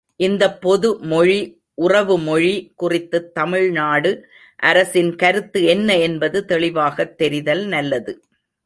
[0.19, 1.37] இந்தப் பொதுமொழி
[1.77, 2.53] உறவு மொழி
[2.75, 4.11] குறித்துத் தமிழ்நாடு
[4.63, 8.13] அரசின் கருத்து என்ன என்பது தெளிவாகத் தெரிதல் நல்லது.